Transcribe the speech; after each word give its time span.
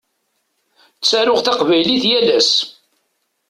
Ttaruɣ 0.99 1.39
taqbaylit 1.41 2.03
yal 2.09 2.27
ass. 2.37 2.51